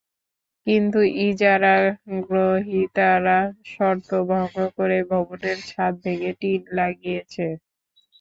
কিন্তু 0.67 0.99
ইজারা 1.23 1.75
গ্রহীতারা 2.23 3.39
শর্ত 3.71 4.09
ভঙ্গ 4.29 4.55
করে 4.77 4.99
ভবনের 5.09 5.57
ছাদ 5.69 5.93
ভেঙে 6.03 6.31
টিন 6.39 6.61
লাগিয়েছে। 6.77 7.45